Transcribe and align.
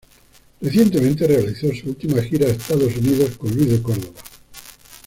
Recientemente, 0.61 1.27
realizó 1.27 1.67
su 1.75 1.89
última 1.89 2.23
gira 2.23 2.47
a 2.47 2.49
Estados 2.49 2.97
Unidos 2.97 3.37
con 3.37 3.53
Luis 3.55 3.69
de 3.69 3.83
Córdoba. 3.83 4.19